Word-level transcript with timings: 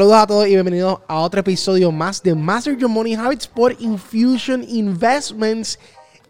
Saludos 0.00 0.16
a 0.22 0.26
todos 0.26 0.46
y 0.46 0.52
bienvenidos 0.52 0.98
a 1.08 1.18
otro 1.18 1.40
episodio 1.40 1.92
más 1.92 2.22
de 2.22 2.34
Master 2.34 2.74
Your 2.74 2.88
Money 2.88 3.16
Habits 3.16 3.46
por 3.46 3.76
Infusion 3.78 4.64
Investments. 4.66 5.78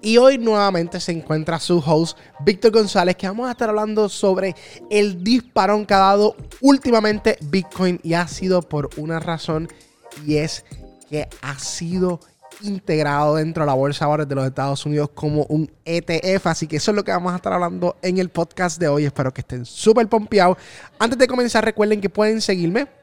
Y 0.03 0.17
hoy 0.17 0.39
nuevamente 0.39 0.99
se 0.99 1.13
encuentra 1.13 1.61
su 1.61 1.79
host, 1.79 2.19
Víctor 2.45 2.73
González, 2.73 3.15
que 3.15 3.29
vamos 3.29 3.47
a 3.47 3.53
estar 3.53 3.69
hablando 3.69 4.09
sobre 4.09 4.57
el 4.91 5.23
disparón 5.23 5.87
que 5.87 5.95
ha 5.95 5.99
dado 5.99 6.35
últimamente 6.61 7.39
Bitcoin 7.43 8.01
y 8.03 8.15
ha 8.15 8.27
sido 8.27 8.61
por 8.61 8.91
una 8.97 9.21
razón 9.21 9.69
y 10.27 10.39
es 10.39 10.65
que 11.09 11.29
ha 11.41 11.57
sido 11.61 12.19
integrado 12.63 13.37
dentro 13.37 13.63
de 13.63 13.69
la 13.69 13.75
bolsa 13.75 14.05
ahora 14.05 14.25
de 14.25 14.35
los 14.35 14.49
Estados 14.49 14.85
Unidos 14.85 15.11
como 15.15 15.45
un 15.45 15.71
ETF. 15.85 16.49
Así 16.49 16.67
que 16.67 16.79
eso 16.79 16.91
es 16.91 16.97
lo 16.97 17.05
que 17.05 17.13
vamos 17.13 17.33
a 17.33 17.37
estar 17.37 17.53
hablando 17.53 17.95
en 18.03 18.19
el 18.19 18.31
podcast 18.31 18.81
de 18.81 18.89
hoy. 18.89 19.05
Espero 19.05 19.33
que 19.33 19.43
estén 19.43 19.65
súper 19.65 20.09
pompeados. 20.09 20.57
Antes 20.99 21.17
de 21.17 21.29
comenzar, 21.29 21.65
recuerden 21.65 22.01
que 22.01 22.11
pueden 22.11 22.41
seguirme 22.41 22.99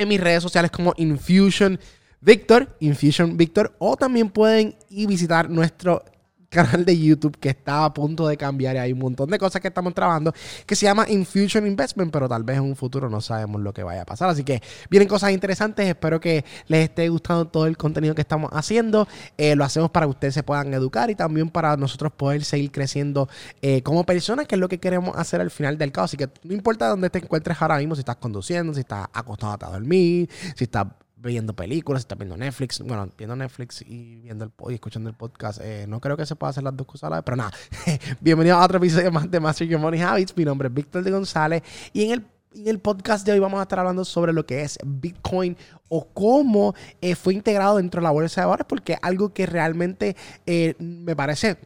en 0.00 0.08
mis 0.08 0.20
redes 0.20 0.42
sociales 0.42 0.70
como 0.70 0.94
Infusion 0.96 1.78
Victor, 2.20 2.76
Infusion 2.80 3.36
Victor, 3.36 3.74
o 3.78 3.96
también 3.96 4.30
pueden 4.30 4.74
ir 4.88 5.08
visitar 5.08 5.48
nuestro 5.48 6.04
canal 6.50 6.84
de 6.84 6.98
YouTube 6.98 7.38
que 7.38 7.50
está 7.50 7.84
a 7.84 7.94
punto 7.94 8.26
de 8.26 8.36
cambiar 8.36 8.74
y 8.74 8.78
hay 8.80 8.92
un 8.92 8.98
montón 8.98 9.30
de 9.30 9.38
cosas 9.38 9.62
que 9.62 9.68
estamos 9.68 9.94
trabajando 9.94 10.34
que 10.66 10.74
se 10.74 10.84
llama 10.84 11.06
Infusion 11.08 11.64
Investment, 11.64 12.12
pero 12.12 12.28
tal 12.28 12.42
vez 12.42 12.56
en 12.56 12.64
un 12.64 12.74
futuro 12.74 13.08
no 13.08 13.20
sabemos 13.20 13.60
lo 13.60 13.72
que 13.72 13.84
vaya 13.84 14.02
a 14.02 14.04
pasar. 14.04 14.28
Así 14.28 14.42
que 14.42 14.60
vienen 14.90 15.08
cosas 15.08 15.30
interesantes. 15.30 15.86
Espero 15.86 16.20
que 16.20 16.44
les 16.66 16.88
esté 16.88 17.08
gustando 17.08 17.46
todo 17.46 17.66
el 17.66 17.76
contenido 17.76 18.16
que 18.16 18.22
estamos 18.22 18.50
haciendo. 18.52 19.06
Eh, 19.38 19.54
lo 19.54 19.64
hacemos 19.64 19.90
para 19.90 20.06
que 20.06 20.10
ustedes 20.10 20.34
se 20.34 20.42
puedan 20.42 20.74
educar 20.74 21.08
y 21.10 21.14
también 21.14 21.50
para 21.50 21.76
nosotros 21.76 22.12
poder 22.12 22.44
seguir 22.44 22.72
creciendo 22.72 23.28
eh, 23.62 23.82
como 23.82 24.04
personas, 24.04 24.48
que 24.48 24.56
es 24.56 24.60
lo 24.60 24.68
que 24.68 24.78
queremos 24.78 25.16
hacer 25.16 25.40
al 25.40 25.52
final 25.52 25.78
del 25.78 25.92
caos. 25.92 26.10
Así 26.10 26.16
que 26.16 26.28
no 26.42 26.52
importa 26.52 26.88
dónde 26.88 27.10
te 27.10 27.20
encuentres 27.20 27.62
ahora 27.62 27.78
mismo, 27.78 27.94
si 27.94 28.00
estás 28.00 28.16
conduciendo, 28.16 28.74
si 28.74 28.80
estás 28.80 29.06
acostado 29.12 29.66
a 29.66 29.70
dormir, 29.70 30.28
si 30.56 30.64
estás 30.64 30.88
viendo 31.22 31.54
películas, 31.54 32.02
si 32.02 32.04
estás 32.04 32.18
viendo 32.18 32.36
Netflix, 32.36 32.80
bueno, 32.80 33.10
viendo 33.16 33.36
Netflix 33.36 33.82
y 33.82 34.16
viendo 34.20 34.44
el 34.44 34.52
y 34.70 34.74
escuchando 34.74 35.10
el 35.10 35.16
podcast, 35.16 35.60
eh, 35.62 35.86
no 35.86 36.00
creo 36.00 36.16
que 36.16 36.24
se 36.24 36.36
pueda 36.36 36.50
hacer 36.50 36.62
las 36.62 36.76
dos 36.76 36.86
cosas 36.86 37.04
a 37.04 37.10
la 37.10 37.16
vez, 37.16 37.24
pero 37.24 37.36
nada. 37.36 37.52
Bienvenido 38.20 38.56
a 38.56 38.64
otro 38.64 38.78
episodio 38.78 39.12
más 39.12 39.30
de 39.30 39.38
Master 39.38 39.66
Your 39.66 39.80
Money 39.80 40.00
Habits. 40.00 40.36
Mi 40.36 40.44
nombre 40.44 40.68
es 40.68 40.74
Víctor 40.74 41.02
de 41.02 41.10
González 41.10 41.62
y 41.92 42.04
en 42.04 42.12
el, 42.12 42.26
en 42.54 42.68
el 42.68 42.78
podcast 42.78 43.26
de 43.26 43.32
hoy 43.32 43.38
vamos 43.38 43.60
a 43.60 43.64
estar 43.64 43.78
hablando 43.78 44.04
sobre 44.04 44.32
lo 44.32 44.46
que 44.46 44.62
es 44.62 44.78
Bitcoin 44.84 45.56
o 45.88 46.08
cómo 46.08 46.74
eh, 47.00 47.14
fue 47.14 47.34
integrado 47.34 47.76
dentro 47.76 48.00
de 48.00 48.04
la 48.04 48.10
bolsa 48.10 48.40
de 48.40 48.46
valores, 48.46 48.66
porque 48.66 48.96
algo 49.02 49.34
que 49.34 49.46
realmente 49.46 50.16
eh, 50.46 50.74
me 50.78 51.14
parece 51.14 51.58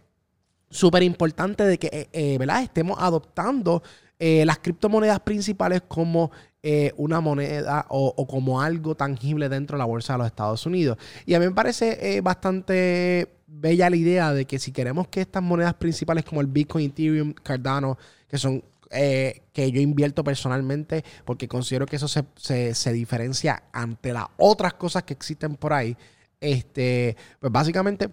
súper 0.69 1.05
importante 1.05 1.65
de 1.65 1.79
que, 1.79 2.37
¿verdad? 2.39 2.63
Estemos 2.65 2.99
adoptando 3.01 3.83
las 4.19 4.59
criptomonedas 4.59 5.21
principales 5.21 5.83
como 5.87 6.31
eh, 6.67 6.95
una 6.97 7.21
moneda 7.21 7.85
o, 7.91 8.27
como 8.27 8.63
algo 8.63 8.95
tangible 8.95 9.51
dentro 9.51 9.77
de 9.77 9.81
la 9.81 9.85
bolsa 9.85 10.15
de 10.15 10.21
los 10.21 10.27
Estados 10.29 10.65
Unidos. 10.65 10.97
Y 11.27 11.35
a 11.35 11.39
mí 11.39 11.45
me 11.45 11.53
parece 11.53 12.17
eh, 12.17 12.23
bastante 12.23 13.29
bella 13.47 13.91
la 13.91 13.97
idea 13.97 14.33
de 14.33 14.47
que 14.47 14.59
si 14.59 14.73
queremos 14.73 15.09
que 15.09 15.21
estas 15.21 15.43
monedas 15.43 15.75
principales 15.75 16.25
como 16.25 16.41
el 16.41 16.47
Bitcoin, 16.47 16.87
Ethereum, 16.87 17.35
Cardano, 17.35 17.99
que 18.27 18.39
son 18.39 18.65
eh, 18.91 19.43
que 19.53 19.71
yo 19.73 19.83
invierto 19.83 20.25
personalmente 20.25 21.05
porque 21.27 21.49
considero 21.49 21.85
que 21.85 21.97
eso 21.97 22.09
se, 22.09 22.93
diferencia 22.95 23.65
ante 23.71 24.15
las 24.15 24.29
otras 24.39 24.73
cosas 24.73 25.03
que 25.03 25.13
existen 25.13 25.57
por 25.57 25.75
ahí. 25.75 25.95
Este, 26.41 27.15
pues 27.41 27.53
básicamente 27.53 28.09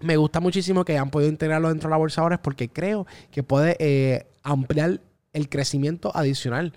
me 0.00 0.16
gusta 0.16 0.40
muchísimo 0.40 0.84
que 0.84 0.92
hayan 0.92 1.10
podido 1.10 1.30
integrarlo 1.30 1.68
dentro 1.68 1.88
de 1.88 1.92
la 1.92 1.96
bolsa 1.98 2.20
ahora 2.20 2.42
porque 2.42 2.68
creo 2.68 3.06
que 3.30 3.42
puede 3.42 4.26
ampliar 4.42 5.00
el 5.32 5.48
crecimiento 5.48 6.10
adicional 6.14 6.72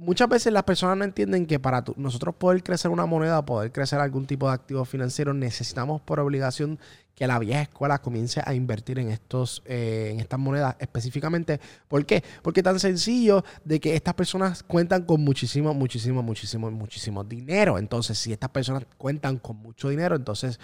muchas 0.00 0.28
veces 0.28 0.52
las 0.52 0.62
personas 0.64 0.96
no 0.96 1.04
entienden 1.04 1.46
que 1.46 1.60
para 1.60 1.84
nosotros 1.96 2.34
poder 2.34 2.62
crecer 2.62 2.90
una 2.90 3.06
moneda, 3.06 3.44
poder 3.44 3.70
crecer 3.70 4.00
algún 4.00 4.26
tipo 4.26 4.48
de 4.48 4.54
activo 4.54 4.84
financiero, 4.84 5.34
necesitamos 5.34 6.00
por 6.00 6.18
obligación 6.20 6.78
que 7.14 7.26
la 7.26 7.38
vieja 7.38 7.62
escuela 7.62 7.98
comience 7.98 8.40
a 8.42 8.54
invertir 8.54 8.98
en 8.98 9.10
estos 9.10 9.62
eh, 9.66 10.08
en 10.12 10.20
estas 10.20 10.40
monedas 10.40 10.74
específicamente. 10.78 11.60
¿Por 11.86 12.06
qué? 12.06 12.24
Porque 12.42 12.62
tan 12.62 12.80
sencillo 12.80 13.44
de 13.62 13.78
que 13.78 13.94
estas 13.94 14.14
personas 14.14 14.62
cuentan 14.62 15.04
con 15.04 15.20
muchísimo, 15.22 15.74
muchísimo, 15.74 16.22
muchísimo, 16.22 16.70
muchísimo 16.70 17.22
dinero. 17.22 17.76
Entonces, 17.76 18.16
si 18.16 18.32
estas 18.32 18.50
personas 18.50 18.86
cuentan 18.96 19.36
con 19.36 19.56
mucho 19.56 19.90
dinero, 19.90 20.16
entonces 20.16 20.58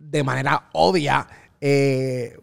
de 0.00 0.24
manera 0.24 0.70
obvia 0.72 1.28
eh, 1.60 2.38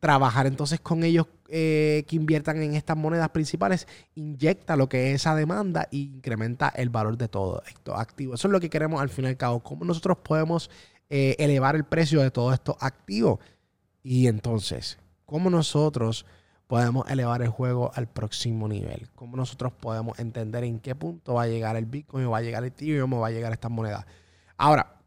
trabajar 0.00 0.46
entonces 0.46 0.80
con 0.80 1.04
ellos 1.04 1.26
eh, 1.48 2.04
que 2.06 2.16
inviertan 2.16 2.62
en 2.62 2.74
estas 2.74 2.96
monedas 2.96 3.28
principales 3.30 3.86
inyecta 4.14 4.76
lo 4.76 4.88
que 4.88 5.08
es 5.08 5.16
esa 5.16 5.34
demanda 5.34 5.88
e 5.92 5.98
incrementa 5.98 6.68
el 6.68 6.88
valor 6.88 7.16
de 7.16 7.28
todo 7.28 7.62
esto 7.66 7.96
activo. 7.96 8.34
Eso 8.34 8.48
es 8.48 8.52
lo 8.52 8.60
que 8.60 8.70
queremos 8.70 9.00
al 9.00 9.08
fin 9.08 9.24
y 9.24 9.28
al 9.28 9.36
cabo. 9.36 9.60
¿Cómo 9.60 9.84
nosotros 9.84 10.18
podemos 10.18 10.70
eh, 11.10 11.36
elevar 11.38 11.76
el 11.76 11.84
precio 11.84 12.20
de 12.22 12.30
todo 12.30 12.52
esto 12.52 12.76
activo? 12.80 13.40
Y 14.02 14.26
entonces, 14.26 14.98
¿cómo 15.26 15.50
nosotros 15.50 16.26
podemos 16.66 17.10
elevar 17.10 17.42
el 17.42 17.48
juego 17.48 17.90
al 17.94 18.08
próximo 18.08 18.68
nivel? 18.68 19.08
¿Cómo 19.14 19.36
nosotros 19.36 19.72
podemos 19.72 20.18
entender 20.18 20.64
en 20.64 20.80
qué 20.80 20.94
punto 20.94 21.34
va 21.34 21.42
a 21.44 21.48
llegar 21.48 21.76
el 21.76 21.86
Bitcoin 21.86 22.26
o 22.26 22.30
va 22.30 22.38
a 22.38 22.42
llegar 22.42 22.62
el 22.62 22.68
Ethereum 22.68 23.12
o 23.14 23.20
va 23.20 23.28
a 23.28 23.30
llegar 23.30 23.52
estas 23.52 23.70
monedas? 23.70 24.04
Ahora, 24.58 24.97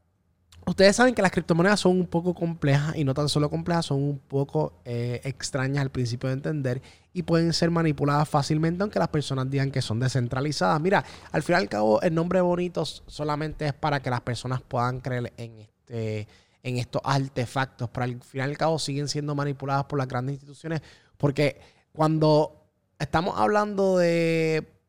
Ustedes 0.65 0.95
saben 0.95 1.15
que 1.15 1.21
las 1.21 1.31
criptomonedas 1.31 1.79
son 1.79 1.99
un 1.99 2.05
poco 2.05 2.35
complejas 2.35 2.95
y 2.95 3.03
no 3.03 3.13
tan 3.13 3.27
solo 3.27 3.49
complejas, 3.49 3.87
son 3.87 4.03
un 4.03 4.19
poco 4.19 4.73
eh, 4.85 5.19
extrañas 5.23 5.81
al 5.81 5.89
principio 5.89 6.29
de 6.29 6.33
entender 6.33 6.81
y 7.13 7.23
pueden 7.23 7.51
ser 7.51 7.71
manipuladas 7.71 8.29
fácilmente 8.29 8.83
aunque 8.83 8.99
las 8.99 9.07
personas 9.07 9.49
digan 9.49 9.71
que 9.71 9.81
son 9.81 9.99
descentralizadas. 9.99 10.79
Mira, 10.79 11.03
al 11.31 11.41
fin 11.41 11.55
y 11.55 11.57
al 11.57 11.69
cabo 11.69 12.01
el 12.01 12.13
nombre 12.13 12.41
bonito 12.41 12.85
solamente 12.85 13.67
es 13.67 13.73
para 13.73 14.01
que 14.01 14.11
las 14.11 14.21
personas 14.21 14.61
puedan 14.61 15.01
creer 15.01 15.33
en, 15.37 15.59
este, 15.59 16.27
en 16.61 16.77
estos 16.77 17.01
artefactos, 17.03 17.89
pero 17.89 18.03
al 18.03 18.21
fin 18.21 18.41
y 18.41 18.43
al 18.43 18.57
cabo 18.57 18.77
siguen 18.77 19.07
siendo 19.07 19.33
manipuladas 19.33 19.85
por 19.85 19.97
las 19.97 20.07
grandes 20.07 20.35
instituciones 20.35 20.81
porque 21.17 21.59
cuando 21.91 22.67
estamos 22.99 23.33
hablando 23.37 23.97
de 23.97 24.80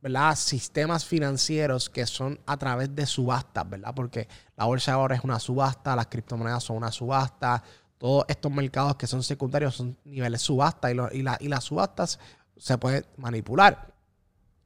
¿verdad? 0.00 0.36
sistemas 0.36 1.04
financieros 1.04 1.90
que 1.90 2.06
son 2.06 2.38
a 2.46 2.56
través 2.56 2.94
de 2.94 3.04
subastas, 3.06 3.68
¿verdad? 3.68 3.92
Porque 3.94 4.28
la 4.56 4.64
bolsa 4.64 4.92
ahora 4.92 5.16
es 5.16 5.24
una 5.24 5.38
subasta, 5.38 5.96
las 5.96 6.06
criptomonedas 6.06 6.62
son 6.62 6.76
una 6.76 6.92
subasta, 6.92 7.62
todos 7.98 8.24
estos 8.28 8.52
mercados 8.52 8.96
que 8.96 9.08
son 9.08 9.22
secundarios 9.22 9.74
son 9.74 9.96
niveles 10.04 10.40
subasta 10.40 10.90
y 10.92 11.48
las 11.48 11.64
subastas 11.64 12.18
se 12.56 12.78
pueden 12.78 13.04
manipular, 13.16 13.92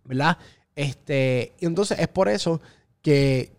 ¿verdad? 0.04 0.36
Este, 0.74 1.54
y 1.58 1.66
entonces 1.66 1.98
es 1.98 2.08
por 2.08 2.28
eso 2.28 2.60
que, 3.00 3.56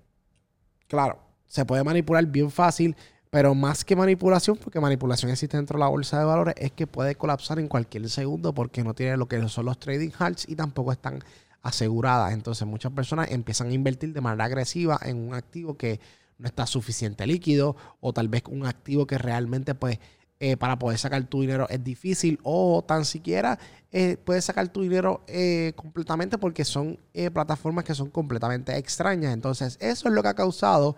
claro, 0.88 1.20
se 1.48 1.66
puede 1.66 1.84
manipular 1.84 2.26
bien 2.26 2.52
fácil, 2.52 2.96
pero 3.30 3.56
más 3.56 3.84
que 3.84 3.96
manipulación, 3.96 4.58
porque 4.58 4.80
manipulación 4.80 5.32
existe 5.32 5.58
dentro 5.58 5.78
de 5.78 5.82
la 5.82 5.88
bolsa 5.88 6.20
de 6.20 6.26
valores, 6.26 6.54
es 6.58 6.72
que 6.72 6.86
puede 6.86 7.16
colapsar 7.16 7.58
en 7.58 7.68
cualquier 7.68 8.08
segundo 8.10 8.54
porque 8.54 8.84
no 8.84 8.94
tiene 8.94 9.18
lo 9.18 9.28
que 9.28 9.48
son 9.50 9.66
los 9.66 9.80
trading 9.80 10.12
halts 10.18 10.48
y 10.48 10.56
tampoco 10.56 10.92
están 10.92 11.24
aseguradas. 11.64 12.34
Entonces 12.34 12.68
muchas 12.68 12.92
personas 12.92 13.32
empiezan 13.32 13.70
a 13.70 13.74
invertir 13.74 14.14
de 14.14 14.22
manera 14.22 14.46
agresiva 14.46 15.00
en 15.04 15.18
un 15.18 15.34
activo 15.34 15.76
que 15.76 16.00
no 16.38 16.48
está 16.48 16.68
suficiente 16.68 17.26
líquido 17.26 17.76
o 18.02 18.14
tal 18.14 18.28
vez 18.28 18.44
un 18.50 18.66
activo 18.66 19.08
que 19.08 19.18
realmente 19.18 19.74
pues 19.74 20.00
eh, 20.40 20.58
para 20.58 20.78
poder 20.78 21.00
sacar 21.00 21.24
tu 21.24 21.42
dinero 21.42 21.68
es 21.70 21.82
difícil 21.84 22.38
o 22.44 22.84
tan 22.86 23.06
siquiera 23.06 23.58
eh, 23.92 24.18
puedes 24.18 24.44
sacar 24.44 24.68
tu 24.68 24.82
dinero 24.82 25.24
eh, 25.28 25.72
completamente 25.76 26.38
porque 26.38 26.66
son 26.66 27.00
plataformas 27.32 27.86
que 27.86 27.96
son 27.96 28.10
completamente 28.10 28.78
extrañas. 28.78 29.34
Entonces 29.34 29.78
eso 29.80 30.10
es 30.10 30.14
lo 30.14 30.22
que 30.22 30.30
ha 30.30 30.34
causado 30.34 30.98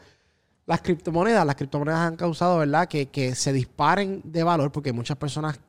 las 0.65 0.81
criptomonedas. 0.81 1.45
Las 1.45 1.55
criptomonedas 1.55 1.99
han 1.99 2.15
causado, 2.15 2.57
¿verdad? 2.57 2.87
Que, 2.87 3.07
que 3.07 3.35
se 3.35 3.53
disparen 3.53 4.21
de 4.23 4.43
valor 4.43 4.71
porque 4.71 4.93
muchas 4.93 5.17
personas 5.17 5.59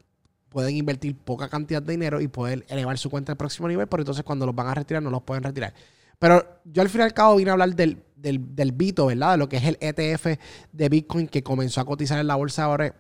pueden 0.57 0.75
invertir 0.75 1.15
poca 1.15 1.51
cantidad 1.51 1.83
de 1.83 1.93
dinero 1.93 2.19
y 2.19 2.29
poder 2.29 2.65
elevar 2.71 2.97
su 2.97 3.11
cuenta 3.11 3.33
al 3.33 3.37
próximo 3.37 3.69
nivel, 3.69 3.87
pero 3.89 4.01
entonces 4.01 4.25
cuando 4.25 4.47
los 4.47 4.55
van 4.55 4.69
a 4.69 4.75
retirar 4.75 5.03
no 5.03 5.11
los 5.11 5.21
pueden 5.21 5.45
retirar. 5.45 5.75
Pero 6.19 6.63
yo 6.65 6.81
al 6.81 6.89
fin 6.89 7.03
y 7.03 7.05
al 7.05 7.13
cabo 7.13 7.37
vine 7.37 7.51
a 7.51 7.53
hablar 7.53 7.77
del, 7.77 8.03
del, 8.17 8.73
Bito, 8.73 9.05
¿verdad? 9.05 9.33
De 9.33 9.37
lo 9.37 9.51
que 9.51 9.59
es 9.59 9.65
el 9.65 9.77
ETF 9.83 10.41
de 10.73 10.89
Bitcoin 10.89 11.29
que 11.29 11.43
comenzó 11.43 11.83
a 11.83 11.85
cotizar 11.85 12.19
en 12.19 12.27
la 12.27 12.37
bolsa 12.37 12.65
ahora 12.65 12.97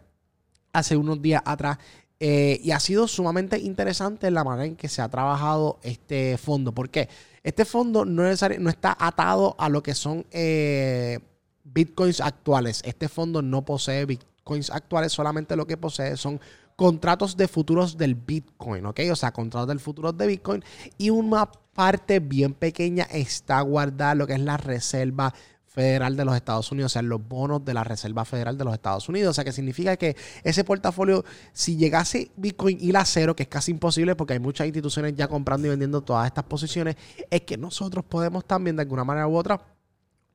hace 0.75 0.99
unos 0.99 1.23
días 1.23 1.41
atrás. 1.47 1.79
Eh, 2.20 2.61
y 2.62 2.73
ha 2.73 2.79
sido 2.79 3.08
sumamente 3.08 3.59
interesante 3.59 4.31
la 4.31 4.44
manera 4.44 4.67
en 4.67 4.76
que 4.76 4.88
se 4.88 5.00
ha 5.00 5.09
trabajado 5.09 5.79
este 5.82 6.37
fondo. 6.37 6.73
¿Por 6.73 6.91
qué? 6.91 7.09
Este 7.43 7.64
fondo 7.64 8.05
no, 8.05 8.23
no 8.25 8.69
está 8.69 8.97
atado 9.00 9.56
a 9.59 9.70
lo 9.70 9.82
que 9.82 9.94
son 9.94 10.26
eh, 10.31 11.20
bitcoins 11.64 12.20
actuales. 12.20 12.82
Este 12.85 13.09
fondo 13.09 13.41
no 13.41 13.64
posee 13.64 14.05
bitcoins 14.05 14.69
actuales, 14.69 15.12
solamente 15.14 15.56
lo 15.56 15.67
que 15.67 15.79
posee 15.79 16.19
son 16.19 16.38
contratos 16.76 17.37
de 17.37 17.49
futuros 17.49 17.96
del 17.96 18.14
Bitcoin, 18.14 18.87
¿ok? 18.87 19.00
O 19.11 19.17
sea, 19.17 19.32
contratos 19.32 19.69
del 19.69 19.81
futuro 19.81 20.12
de 20.12 20.26
Bitcoin 20.26 20.62
y 20.99 21.11
una 21.11 21.46
parte 21.46 22.20
bien 22.20 22.55
pequeña 22.55 23.05
está 23.05 23.61
guardada 23.62 24.14
lo 24.14 24.26
que 24.26 24.34
es 24.34 24.40
la 24.40 24.56
reserva 24.56 25.34
Federal 25.76 26.17
de 26.17 26.25
los 26.25 26.34
Estados 26.34 26.73
Unidos, 26.73 26.93
o 26.93 26.94
sea, 26.94 27.02
los 27.02 27.28
bonos 27.28 27.62
de 27.62 27.75
la 27.75 27.84
Reserva 27.84 28.25
Federal 28.25 28.56
de 28.56 28.64
los 28.64 28.73
Estados 28.73 29.11
Unidos. 29.11 29.32
O 29.32 29.34
sea, 29.34 29.44
que 29.44 29.52
significa 29.52 29.94
que 29.99 30.17
ese 30.43 30.64
portafolio, 30.64 31.23
si 31.52 31.76
llegase 31.76 32.31
Bitcoin 32.34 32.78
y 32.81 32.93
la 32.93 33.05
cero, 33.05 33.37
que 33.37 33.43
es 33.43 33.49
casi 33.50 33.73
imposible 33.73 34.17
porque 34.17 34.32
hay 34.32 34.38
muchas 34.38 34.67
instituciones 34.67 35.14
ya 35.14 35.28
comprando 35.28 35.67
y 35.67 35.70
vendiendo 35.70 36.00
todas 36.00 36.28
estas 36.28 36.44
posiciones, 36.44 36.96
es 37.28 37.43
que 37.43 37.58
nosotros 37.58 38.06
podemos 38.06 38.46
también 38.46 38.76
de 38.76 38.82
alguna 38.82 39.05
manera 39.05 39.28
u 39.28 39.37
otra, 39.37 39.61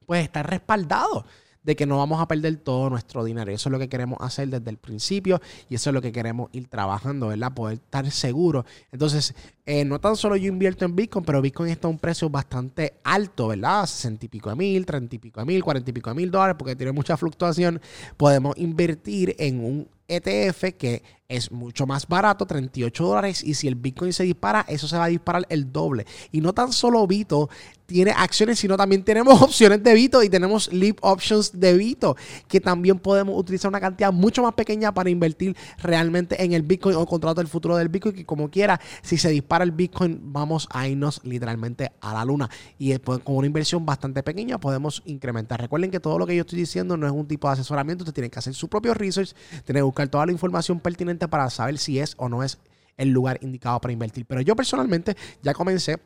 pues 0.05 0.23
estar 0.23 0.47
respaldados 0.47 1.25
de 1.63 1.75
que 1.75 1.85
no 1.85 1.97
vamos 1.97 2.21
a 2.21 2.27
perder 2.27 2.57
todo 2.57 2.89
nuestro 2.89 3.23
dinero. 3.23 3.51
eso 3.51 3.69
es 3.69 3.71
lo 3.71 3.79
que 3.79 3.89
queremos 3.89 4.17
hacer 4.21 4.49
desde 4.49 4.69
el 4.69 4.77
principio 4.77 5.41
y 5.69 5.75
eso 5.75 5.89
es 5.89 5.93
lo 5.93 6.01
que 6.01 6.11
queremos 6.11 6.49
ir 6.53 6.67
trabajando, 6.67 7.27
¿verdad? 7.27 7.53
Poder 7.53 7.75
estar 7.75 8.09
seguros. 8.11 8.65
Entonces, 8.91 9.35
eh, 9.65 9.85
no 9.85 9.99
tan 9.99 10.15
solo 10.15 10.35
yo 10.35 10.47
invierto 10.47 10.85
en 10.85 10.95
Bitcoin, 10.95 11.23
pero 11.23 11.41
Bitcoin 11.41 11.69
está 11.69 11.87
a 11.87 11.91
un 11.91 11.99
precio 11.99 12.29
bastante 12.29 12.93
alto, 13.03 13.49
¿verdad? 13.49 13.85
60 13.85 14.25
y 14.25 14.29
pico 14.29 14.49
de 14.49 14.55
mil, 14.55 14.85
30 14.85 15.15
y 15.15 15.19
pico 15.19 15.39
de 15.39 15.45
mil, 15.45 15.63
40 15.63 15.89
y 15.89 15.93
pico 15.93 16.09
de 16.09 16.15
mil 16.15 16.31
dólares, 16.31 16.55
porque 16.57 16.75
tiene 16.75 16.91
mucha 16.91 17.15
fluctuación. 17.15 17.79
Podemos 18.17 18.57
invertir 18.57 19.35
en 19.37 19.63
un 19.63 19.87
ETF 20.11 20.73
que 20.77 21.03
es 21.31 21.49
mucho 21.49 21.87
más 21.87 22.07
barato, 22.07 22.45
38 22.45 23.05
dólares, 23.05 23.41
y 23.41 23.53
si 23.53 23.67
el 23.69 23.75
Bitcoin 23.75 24.11
se 24.11 24.23
dispara, 24.23 24.65
eso 24.67 24.85
se 24.87 24.97
va 24.97 25.05
a 25.05 25.07
disparar 25.07 25.45
el 25.47 25.71
doble. 25.71 26.05
Y 26.31 26.41
no 26.41 26.51
tan 26.51 26.73
solo 26.73 27.07
Bito 27.07 27.49
tiene 27.85 28.11
acciones, 28.11 28.59
sino 28.59 28.77
también 28.77 29.03
tenemos 29.03 29.41
opciones 29.41 29.81
de 29.83 29.93
Bito 29.93 30.23
y 30.23 30.29
tenemos 30.29 30.71
Leap 30.73 30.97
Options 31.01 31.57
de 31.57 31.73
Bito, 31.77 32.17
que 32.47 32.59
también 32.59 32.99
podemos 32.99 33.37
utilizar 33.37 33.69
una 33.69 33.79
cantidad 33.79 34.11
mucho 34.11 34.43
más 34.43 34.53
pequeña 34.53 34.93
para 34.93 35.09
invertir 35.09 35.55
realmente 35.77 36.41
en 36.43 36.51
el 36.51 36.63
Bitcoin 36.63 36.97
o 36.97 37.05
contrato 37.05 37.39
del 37.39 37.47
futuro 37.47 37.77
del 37.77 37.89
Bitcoin, 37.89 38.15
que 38.15 38.25
como 38.25 38.49
quiera, 38.49 38.79
si 39.01 39.17
se 39.17 39.29
dispara 39.29 39.63
el 39.63 39.71
Bitcoin, 39.71 40.19
vamos 40.21 40.67
a 40.71 40.87
irnos 40.87 41.21
literalmente 41.23 41.91
a 42.01 42.13
la 42.13 42.25
luna. 42.25 42.49
Y 42.77 42.89
después, 42.89 43.19
con 43.19 43.35
una 43.35 43.47
inversión 43.47 43.85
bastante 43.85 44.21
pequeña 44.21 44.57
podemos 44.57 45.01
incrementar. 45.05 45.61
Recuerden 45.61 45.91
que 45.91 46.01
todo 46.01 46.19
lo 46.19 46.27
que 46.27 46.35
yo 46.35 46.41
estoy 46.41 46.59
diciendo 46.59 46.97
no 46.97 47.07
es 47.07 47.13
un 47.13 47.27
tipo 47.27 47.47
de 47.47 47.53
asesoramiento, 47.53 48.03
usted 48.03 48.13
tiene 48.13 48.29
que 48.29 48.39
hacer 48.39 48.53
su 48.53 48.67
propio 48.67 48.93
research, 48.93 49.33
tiene 49.65 49.79
que 49.79 49.83
buscar 49.83 50.00
toda 50.09 50.25
la 50.25 50.31
información 50.31 50.79
pertinente 50.79 51.27
para 51.27 51.49
saber 51.49 51.77
si 51.77 51.99
es 51.99 52.15
o 52.17 52.29
no 52.29 52.43
es 52.43 52.57
el 52.97 53.09
lugar 53.09 53.39
indicado 53.41 53.79
para 53.79 53.93
invertir. 53.93 54.25
Pero 54.25 54.41
yo 54.41 54.55
personalmente 54.55 55.15
ya 55.41 55.53
comencé 55.53 55.99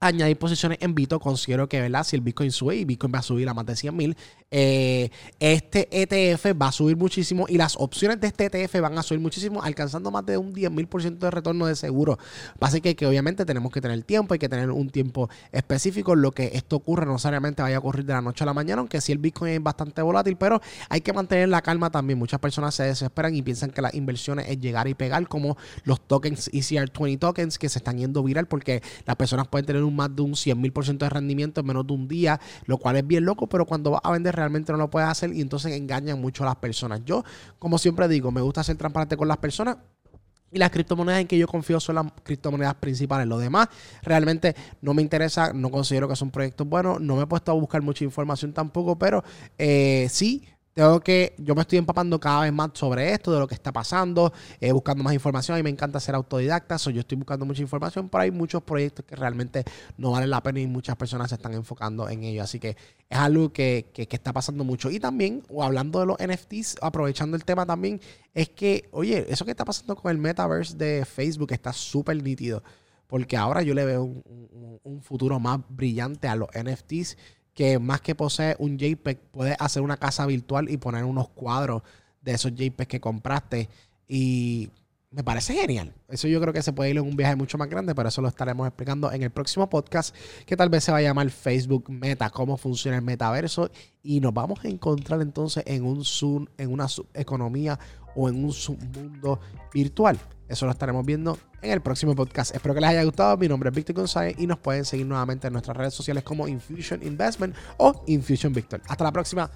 a 0.00 0.06
añadir 0.06 0.38
posiciones 0.38 0.78
en 0.80 0.94
Bito. 0.94 1.18
Considero 1.20 1.68
que, 1.68 1.80
¿verdad? 1.80 2.04
Si 2.04 2.16
el 2.16 2.22
Bitcoin 2.22 2.52
sube 2.52 2.76
y 2.76 2.84
Bitcoin 2.84 3.12
va 3.12 3.18
a 3.18 3.22
subir 3.22 3.48
a 3.48 3.54
más 3.54 3.66
de 3.66 3.76
100 3.76 3.96
mil, 3.96 4.16
eh, 4.50 5.10
este 5.40 5.88
ETF 5.90 6.58
va 6.60 6.68
a 6.68 6.72
subir 6.72 6.96
muchísimo 6.96 7.44
y 7.48 7.58
las 7.58 7.76
opciones 7.76 8.18
de 8.18 8.28
este 8.28 8.46
ETF 8.46 8.80
van 8.80 8.96
a 8.96 9.02
subir 9.02 9.20
muchísimo, 9.20 9.62
alcanzando 9.62 10.10
más 10.10 10.24
de 10.24 10.38
un 10.38 10.54
10 10.54 10.70
mil 10.70 10.86
por 10.86 11.02
ciento 11.02 11.26
de 11.26 11.30
retorno 11.30 11.66
de 11.66 11.76
seguro. 11.76 12.18
Así 12.60 12.80
que, 12.80 13.06
obviamente 13.06 13.44
tenemos 13.44 13.70
que 13.72 13.80
tener 13.80 14.02
tiempo, 14.04 14.34
hay 14.34 14.38
que 14.38 14.48
tener 14.48 14.70
un 14.70 14.88
tiempo 14.90 15.28
específico. 15.52 16.14
Lo 16.14 16.32
que 16.32 16.50
esto 16.54 16.76
ocurre 16.76 17.04
no 17.04 17.12
necesariamente 17.12 17.62
vaya 17.62 17.76
a 17.76 17.78
ocurrir 17.80 18.04
de 18.06 18.14
la 18.14 18.22
noche 18.22 18.44
a 18.44 18.46
la 18.46 18.54
mañana, 18.54 18.80
aunque 18.80 19.00
sí 19.00 19.12
el 19.12 19.18
Bitcoin 19.18 19.52
es 19.52 19.62
bastante 19.62 20.00
volátil, 20.02 20.36
pero 20.36 20.60
hay 20.88 21.00
que 21.00 21.12
mantener 21.12 21.48
la 21.48 21.60
calma 21.60 21.90
también. 21.90 22.18
Muchas 22.18 22.40
personas 22.40 22.74
se 22.74 22.84
desesperan 22.84 23.34
y 23.34 23.42
piensan 23.42 23.70
que 23.70 23.82
las 23.82 23.94
inversiones 23.94 24.48
es 24.48 24.58
llegar 24.58 24.88
y 24.88 24.94
pegar, 24.94 25.28
como 25.28 25.56
los 25.84 26.00
tokens 26.00 26.50
ECR20 26.52 27.18
tokens 27.18 27.58
que 27.58 27.68
se 27.68 27.78
están 27.78 27.98
yendo 27.98 28.22
viral 28.22 28.46
porque 28.46 28.82
las 29.04 29.16
personas 29.16 29.48
pueden 29.48 29.66
tener 29.66 29.82
un 29.82 29.94
más 29.94 30.14
de 30.14 30.22
un 30.22 30.36
100 30.36 30.60
mil 30.60 30.72
por 30.72 30.84
ciento 30.84 31.04
de 31.04 31.10
rendimiento 31.10 31.60
en 31.60 31.66
menos 31.66 31.86
de 31.86 31.92
un 31.92 32.08
día, 32.08 32.40
lo 32.66 32.78
cual 32.78 32.96
es 32.96 33.06
bien 33.06 33.24
loco, 33.24 33.46
pero 33.46 33.66
cuando 33.66 33.90
vas 33.90 34.00
a 34.04 34.12
vender 34.12 34.37
realmente 34.38 34.72
no 34.72 34.78
lo 34.78 34.90
puedes 34.90 35.08
hacer 35.08 35.32
y 35.32 35.40
entonces 35.40 35.72
engañan 35.72 36.20
mucho 36.20 36.44
a 36.44 36.46
las 36.46 36.56
personas. 36.56 37.00
Yo, 37.04 37.24
como 37.58 37.78
siempre 37.78 38.08
digo, 38.08 38.30
me 38.30 38.40
gusta 38.40 38.62
ser 38.62 38.76
transparente 38.76 39.16
con 39.16 39.28
las 39.28 39.38
personas. 39.38 39.76
Y 40.50 40.58
las 40.58 40.70
criptomonedas 40.70 41.20
en 41.20 41.26
que 41.26 41.36
yo 41.36 41.46
confío 41.46 41.78
son 41.78 41.96
las 41.96 42.06
criptomonedas 42.22 42.74
principales. 42.76 43.26
Lo 43.26 43.36
demás 43.36 43.68
realmente 44.02 44.56
no 44.80 44.94
me 44.94 45.02
interesa, 45.02 45.52
no 45.52 45.70
considero 45.70 46.08
que 46.08 46.16
son 46.16 46.30
proyectos 46.30 46.66
buenos. 46.66 47.02
No 47.02 47.16
me 47.16 47.24
he 47.24 47.26
puesto 47.26 47.52
a 47.52 47.54
buscar 47.54 47.82
mucha 47.82 48.04
información 48.04 48.54
tampoco, 48.54 48.98
pero 48.98 49.22
eh, 49.58 50.06
sí 50.10 50.48
tengo 50.74 51.00
que, 51.00 51.34
yo 51.38 51.54
me 51.54 51.62
estoy 51.62 51.78
empapando 51.78 52.20
cada 52.20 52.42
vez 52.42 52.52
más 52.52 52.70
sobre 52.74 53.12
esto, 53.12 53.32
de 53.32 53.40
lo 53.40 53.48
que 53.48 53.54
está 53.54 53.72
pasando, 53.72 54.32
eh, 54.60 54.70
buscando 54.70 55.02
más 55.02 55.12
información. 55.12 55.56
A 55.56 55.58
mí 55.58 55.64
me 55.64 55.70
encanta 55.70 55.98
ser 55.98 56.14
autodidacta, 56.14 56.78
so 56.78 56.90
yo 56.90 57.00
estoy 57.00 57.18
buscando 57.18 57.44
mucha 57.44 57.62
información, 57.62 58.08
pero 58.08 58.22
hay 58.22 58.30
muchos 58.30 58.62
proyectos 58.62 59.04
que 59.04 59.16
realmente 59.16 59.64
no 59.96 60.12
valen 60.12 60.30
la 60.30 60.42
pena 60.42 60.60
y 60.60 60.66
muchas 60.66 60.96
personas 60.96 61.30
se 61.30 61.34
están 61.34 61.54
enfocando 61.54 62.08
en 62.08 62.22
ello. 62.22 62.42
Así 62.42 62.60
que 62.60 62.76
es 63.08 63.18
algo 63.18 63.52
que, 63.52 63.90
que, 63.92 64.06
que 64.06 64.16
está 64.16 64.32
pasando 64.32 64.62
mucho. 64.62 64.90
Y 64.90 65.00
también, 65.00 65.42
o 65.48 65.64
hablando 65.64 65.98
de 66.00 66.06
los 66.06 66.16
NFTs, 66.18 66.76
aprovechando 66.80 67.36
el 67.36 67.44
tema 67.44 67.66
también, 67.66 68.00
es 68.32 68.48
que, 68.48 68.88
oye, 68.92 69.26
eso 69.28 69.44
que 69.44 69.50
está 69.50 69.64
pasando 69.64 69.96
con 69.96 70.12
el 70.12 70.18
metaverse 70.18 70.76
de 70.76 71.04
Facebook 71.04 71.52
está 71.52 71.72
súper 71.72 72.22
nítido. 72.22 72.62
Porque 73.08 73.36
ahora 73.36 73.62
yo 73.62 73.74
le 73.74 73.84
veo 73.84 74.04
un, 74.04 74.78
un 74.84 75.02
futuro 75.02 75.40
más 75.40 75.60
brillante 75.68 76.28
a 76.28 76.36
los 76.36 76.48
NFTs 76.50 77.16
que 77.58 77.80
más 77.80 78.00
que 78.00 78.14
posee 78.14 78.54
un 78.60 78.78
JPEG, 78.78 79.18
puedes 79.32 79.56
hacer 79.58 79.82
una 79.82 79.96
casa 79.96 80.24
virtual 80.26 80.70
y 80.70 80.76
poner 80.76 81.02
unos 81.02 81.28
cuadros 81.30 81.82
de 82.22 82.30
esos 82.30 82.54
JPEG 82.54 82.86
que 82.86 83.00
compraste. 83.00 83.68
Y 84.06 84.70
me 85.10 85.24
parece 85.24 85.54
genial. 85.54 85.92
Eso 86.06 86.28
yo 86.28 86.40
creo 86.40 86.52
que 86.52 86.62
se 86.62 86.72
puede 86.72 86.90
ir 86.90 86.98
en 86.98 87.02
un 87.02 87.16
viaje 87.16 87.34
mucho 87.34 87.58
más 87.58 87.68
grande, 87.68 87.96
pero 87.96 88.10
eso 88.10 88.22
lo 88.22 88.28
estaremos 88.28 88.64
explicando 88.68 89.10
en 89.10 89.24
el 89.24 89.30
próximo 89.30 89.68
podcast, 89.68 90.14
que 90.46 90.56
tal 90.56 90.68
vez 90.68 90.84
se 90.84 90.92
va 90.92 90.98
a 90.98 91.02
llamar 91.02 91.28
Facebook 91.30 91.90
Meta, 91.90 92.30
cómo 92.30 92.56
funciona 92.56 92.98
el 92.98 93.02
metaverso. 93.02 93.72
Y 94.04 94.20
nos 94.20 94.32
vamos 94.32 94.64
a 94.64 94.68
encontrar 94.68 95.20
entonces 95.20 95.64
en 95.66 95.84
un 95.84 96.04
Zoom, 96.04 96.46
en 96.58 96.72
una 96.72 96.86
economía 97.12 97.76
o 98.14 98.28
en 98.28 98.36
un 98.36 98.54
mundo 98.94 99.40
virtual. 99.74 100.16
Eso 100.48 100.66
lo 100.66 100.72
estaremos 100.72 101.04
viendo 101.04 101.38
en 101.62 101.70
el 101.72 101.80
próximo 101.80 102.14
podcast. 102.14 102.54
Espero 102.54 102.74
que 102.74 102.80
les 102.80 102.90
haya 102.90 103.04
gustado. 103.04 103.36
Mi 103.36 103.48
nombre 103.48 103.68
es 103.68 103.76
Víctor 103.76 103.96
González 103.96 104.34
y 104.38 104.46
nos 104.46 104.58
pueden 104.58 104.84
seguir 104.84 105.06
nuevamente 105.06 105.46
en 105.46 105.52
nuestras 105.52 105.76
redes 105.76 105.94
sociales 105.94 106.24
como 106.24 106.48
Infusion 106.48 107.02
Investment 107.02 107.54
o 107.76 108.02
Infusion 108.06 108.52
Victor. 108.52 108.80
Hasta 108.88 109.04
la 109.04 109.12
próxima. 109.12 109.50